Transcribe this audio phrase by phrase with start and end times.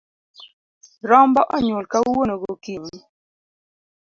[1.09, 2.97] Rombo onyuol kawuono gokinyi.